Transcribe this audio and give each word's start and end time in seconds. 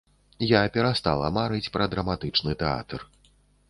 Я 0.51 0.61
перастала 0.77 1.31
марыць 1.37 1.71
пра 1.79 1.91
драматычны 1.95 2.61
тэатр. 2.67 3.11